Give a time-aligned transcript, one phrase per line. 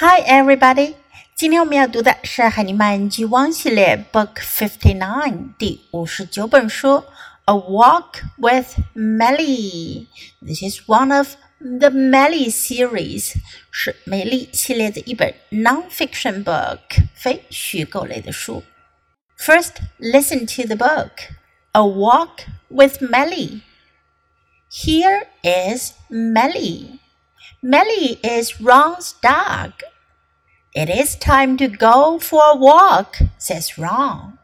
[0.00, 0.94] Hi, everybody！
[1.34, 6.88] 今天我们要读的是《海尼曼记汪》系列 Book Fifty Nine 第五十九本书
[7.46, 10.06] 《A Walk with Meli》。
[10.40, 13.32] This is one of the Meli series，
[13.72, 16.78] 是美丽系列的一本 non-fiction book，
[17.16, 18.62] 非虚构类的书。
[19.36, 21.10] First, listen to the book
[21.72, 23.62] A Walk with Meli.
[24.70, 27.00] Here is Meli.
[27.60, 29.72] Meli is Ron's dog.
[30.78, 34.38] It is time to go for a walk, says Ron.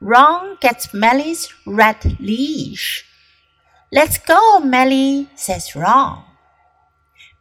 [0.00, 3.04] Ron gets Meli's red leash.
[3.92, 6.24] Let's go, Meli, says Ron.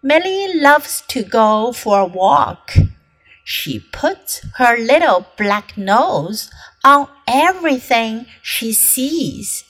[0.03, 2.75] Meli loves to go for a walk.
[3.43, 6.51] She puts her little black nose
[6.83, 9.63] on everything she sees.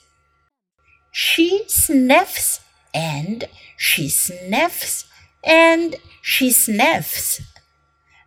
[1.10, 2.60] She sniffs
[2.92, 3.48] and
[3.78, 5.06] she sniffs
[5.42, 7.40] and she sniffs.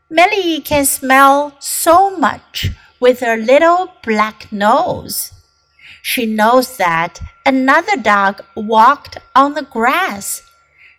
[0.09, 5.31] Meli can smell so much with her little black nose.
[6.03, 10.43] She knows that another dog walked on the grass.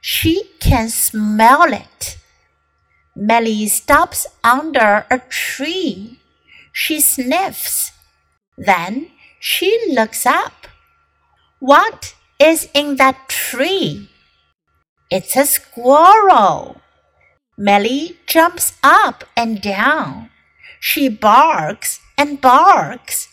[0.00, 2.18] She can smell it.
[3.14, 6.18] Meli stops under a tree.
[6.72, 7.92] She sniffs.
[8.58, 10.66] Then she looks up.
[11.60, 14.10] What is in that tree?
[15.10, 16.80] It's a squirrel.
[17.58, 20.30] Meli jumps up and down.
[20.80, 23.28] She barks and barks.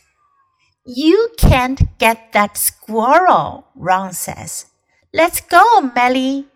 [0.86, 4.68] You can't get that squirrel, Ron says.
[5.14, 6.48] Let's go, Meli.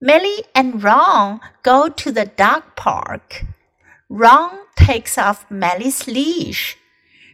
[0.00, 3.44] Meli and Ron go to the dog park.
[4.08, 6.76] Ron takes off Meli's leash.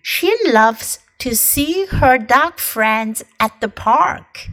[0.03, 4.49] She loves to see her dog friends at the park.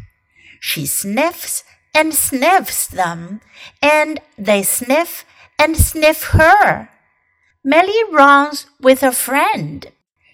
[0.59, 1.63] She sniffs
[1.95, 3.39] and sniffs them,
[3.81, 5.25] and they sniff
[5.57, 6.89] and sniff her.
[7.63, 9.87] Meli runs with a friend.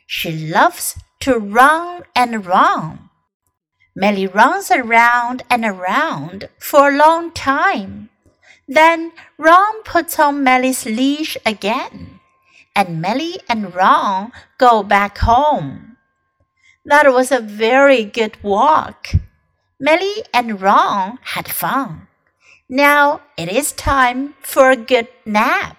[0.07, 3.09] She loves to run and run.
[3.95, 8.09] Meli runs around and around for a long time.
[8.67, 12.19] Then Ron puts on Meli's leash again,
[12.75, 15.97] and Meli and Ron go back home.
[16.85, 19.09] That was a very good walk.
[19.83, 22.07] Millie and Ron had fun.
[22.69, 25.75] Now it is time for a good nap.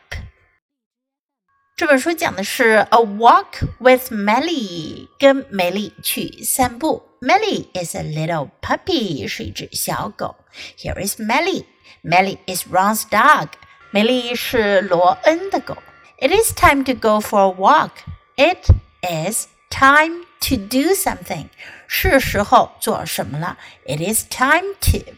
[1.76, 7.04] 这本书讲的是 A Walk with Meli，跟梅丽去散步。
[7.20, 10.34] Meli is a little puppy，是一只小狗。
[10.76, 11.64] Here is Meli.
[12.02, 13.50] Meli is Ron's dog.
[13.92, 15.76] 梅丽是罗恩的狗。
[16.18, 17.92] It is time to go for a walk.
[18.34, 18.68] It
[19.02, 21.48] is time to do something, something，
[21.86, 23.56] 是时候做什么了。
[23.86, 25.14] It is time to，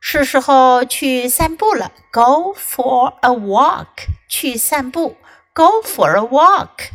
[0.00, 1.92] 是时候去散步了。
[2.12, 5.16] Go for a walk，去散步。
[5.54, 6.90] Go for a walk.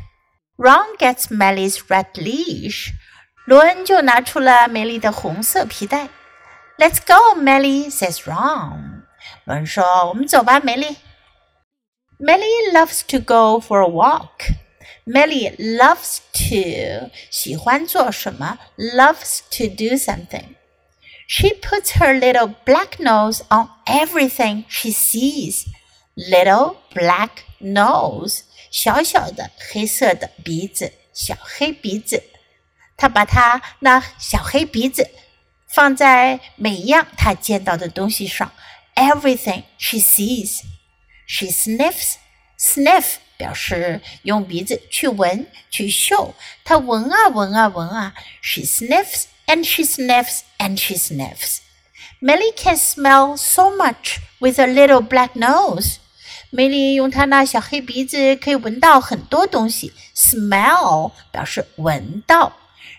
[0.57, 2.89] Ron gets Meli's red leash，
[3.45, 6.09] 罗恩就拿出了梅丽的红色皮带。
[6.78, 9.03] Let's go, Meli，says Ron。
[9.45, 10.97] 罗恩说：“我们走吧，梅丽。”
[12.19, 14.55] Meli loves to go for a walk。
[15.06, 18.58] Melly loves to 喜欢做什么？
[18.76, 20.54] loves to do something.
[21.26, 25.64] She puts her little black nose on everything she sees.
[26.14, 27.30] Little black
[27.60, 32.22] nose，小小的黑色的鼻子，小黑鼻子。
[32.97, 35.08] 她把她那小黑鼻子
[35.66, 38.53] 放在每一样她见到的东西上。
[38.94, 40.60] Everything she sees.
[41.26, 42.16] She sniffs,
[42.66, 46.34] sniff 表示用鼻子去闻、去嗅。
[46.64, 51.58] 她闻啊闻啊闻啊，she sniffs and she sniffs and she sniffs.
[52.20, 55.97] Melly can smell so much with a little black nose.
[56.50, 59.92] 梅丽用她那小黑鼻子可以闻到很多东西。
[60.14, 62.53] Smell 表示闻到。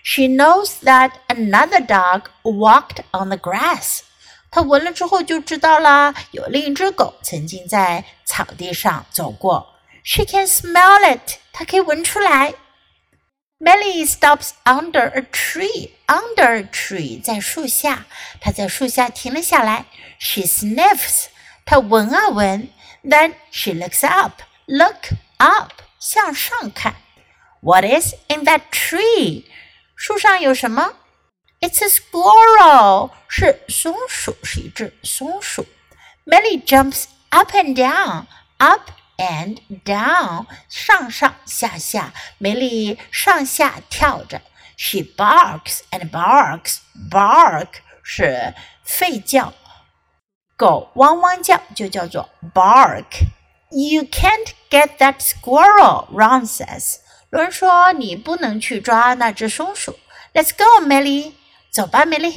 [0.03, 4.01] She knows that another dog walked on the grass.
[4.50, 9.74] 她闻了之后就知道啦，有另一只狗曾经在草地上走过。
[10.04, 11.38] she can smell it.
[11.52, 12.54] 它可以闻出来。
[13.58, 15.90] Melly stops under a tree.
[16.06, 18.06] Under a tree，在树下。
[18.40, 19.84] 她在树下停了下来。
[20.18, 21.26] She sniffs.
[21.66, 22.70] 她闻啊闻。
[23.04, 24.40] Then she looks up.
[24.64, 26.96] Look up，向上看。
[27.60, 29.44] What is in that tree？
[29.94, 30.94] 树上有什么
[31.59, 35.65] ？It's a squirrel，是松鼠，是一只松鼠。
[36.25, 38.25] Melly jumps up and down.
[38.57, 44.41] Up and down，上上下下，梅丽上下跳着。
[44.77, 46.77] She barks and barks.
[47.11, 47.67] Bark
[48.03, 48.53] 是
[48.85, 49.53] 吠叫，
[50.55, 53.25] 狗汪汪叫就叫做 bark。
[53.69, 56.97] You can't get that squirrel, Ron says.
[57.29, 59.97] 伦说：“你不能去抓那只松鼠。”
[60.33, 61.33] Let's go, Millie.
[61.78, 62.34] 走吧，Millie。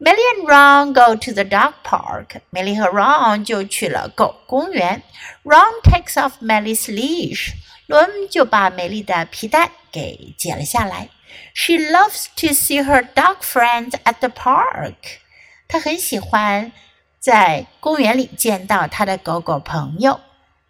[0.00, 2.40] Millie and Ron go to the dog park.
[2.50, 5.04] Millie 和 Ron 就去了狗公园。
[5.44, 7.52] Ron takes off Millie's leash.
[7.86, 11.10] 伦就把美丽的皮带给解了下来。
[11.54, 15.20] She loves to see her dog friends at the park.
[15.68, 16.72] 她很喜欢
[17.20, 20.18] 在公园里见到她的狗狗朋友。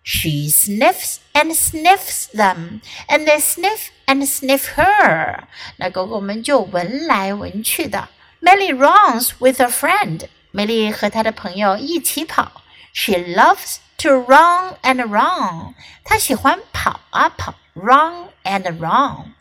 [0.05, 5.43] She sniffs and sniffs them, and they sniff and sniff her.
[5.77, 8.09] 那狗狗们就闻来闻去的。
[8.41, 10.27] Millie runs with a friend.
[10.51, 12.63] 美丽和她的朋友一起跑。
[12.93, 15.75] She loves to run and run.
[16.03, 19.33] 她喜欢跑啊跑，run and run.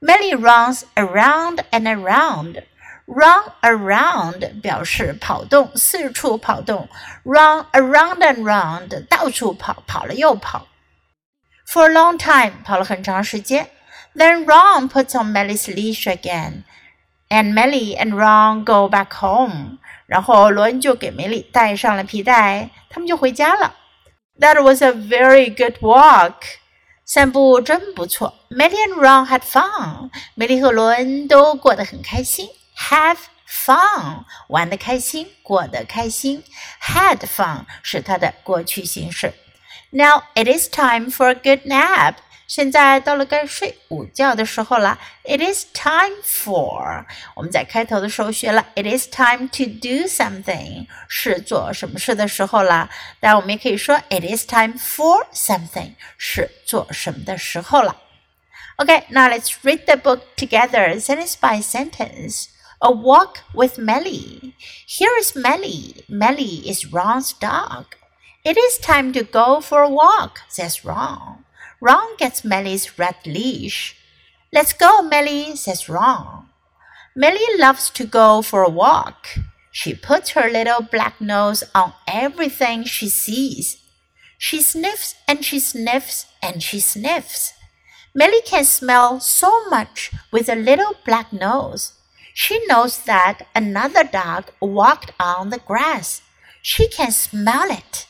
[0.00, 2.62] Millie runs around and around.
[3.07, 6.89] Run around 表示跑动，四处跑动。
[7.23, 10.67] Run around and round 到处跑，跑了又跑。
[11.65, 13.69] For a long time 跑了很长时间。
[14.13, 16.63] Then Ron puts on Millie's leash again,
[17.29, 19.77] and Millie and Ron go back home.
[20.05, 23.75] 然后罗恩就给梅丽戴上了皮带，他们就回家了。
[24.39, 26.33] That was a very good walk.
[27.05, 28.33] 散步真不错。
[28.49, 30.09] Millie and Ron had fun.
[30.35, 32.49] 梅丽和罗恩都过得很开心。
[32.76, 36.42] have fun，玩的开心，过得开心。
[36.80, 39.34] Had fun 是它的过去形式。
[39.90, 42.14] Now it is time for a good nap。
[42.48, 44.98] 现在到了该睡午觉的时候了。
[45.24, 47.06] It is time for。
[47.34, 52.90] 我们在开头的时候学了，It is time to do something，是做什么事的时候了。
[53.20, 57.96] 当然，我们也可以说，It is time for something，是做什么的时候了。
[58.76, 62.46] Okay, now let's read the book together, sentence by sentence.
[62.79, 64.53] A walk with Meli.
[64.85, 66.03] Here is Meli.
[66.07, 67.95] Meli is Ron's dog.
[68.45, 71.43] It is time to go for a walk, says Ron.
[71.81, 73.97] Ron gets Meli's red leash.
[74.53, 76.49] Let's go, Meli, says Ron.
[77.15, 79.27] Meli loves to go for a walk.
[79.71, 83.81] She puts her little black nose on everything she sees.
[84.37, 87.53] She sniffs and she sniffs and she sniffs.
[88.13, 91.93] Meli can smell so much with a little black nose.
[92.39, 96.21] She knows that another dog walked on the grass.
[96.61, 98.05] She can smell it.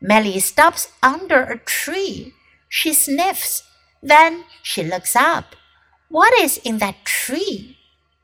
[0.00, 2.32] Meli stops under a tree.
[2.70, 3.62] She sniffs.
[4.02, 5.56] Then she looks up.
[6.08, 7.76] What is in that tree?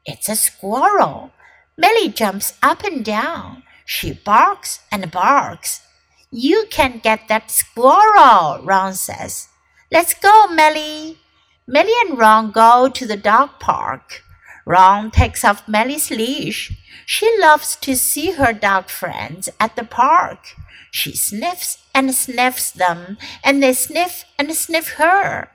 [0.06, 1.32] It's a squirrel.
[1.76, 3.62] Meli jumps up and down.
[3.84, 5.82] She barks and barks.
[6.30, 9.48] You can get that squirrel, Ron says.
[9.92, 11.18] Let's go, Meli.
[11.66, 14.22] Meli and Ron go to the dog park.
[14.66, 16.72] Ron takes off Meli's leash.
[17.06, 20.56] She loves to see her dog friends at the park.
[20.90, 25.50] She sniffs and sniffs them, and they sniff and sniff her.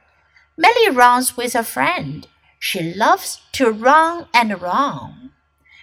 [0.58, 2.28] Meli runs with a friend.
[2.58, 5.32] She loves to run and run.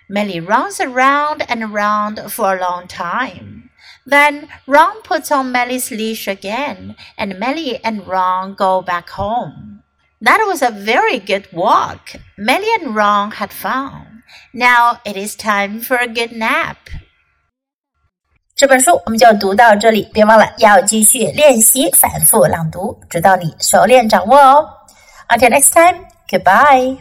[0.08, 3.70] Meli runs around and around for a long time.
[4.06, 9.77] Then Ron puts on Meli's leash again, and Meli and Ron go back home.
[10.21, 12.15] That was a very good walk.
[12.38, 14.24] Melly and Ron had fun.
[14.53, 16.77] Now it is time for a good nap.
[18.56, 24.69] 这本书我们就读到这里，别忘了要继续练习反复朗读，直到你熟练掌握哦。
[25.28, 26.97] Until next time, goodbye.